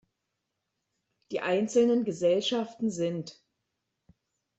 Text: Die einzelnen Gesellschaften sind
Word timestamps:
Die 1.31 1.41
einzelnen 1.41 2.05
Gesellschaften 2.05 2.89
sind 2.89 3.39